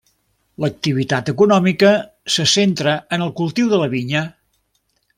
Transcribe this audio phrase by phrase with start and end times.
[0.63, 1.91] L'activitat econòmica
[2.37, 4.29] se centra en el cultiu de la vinya.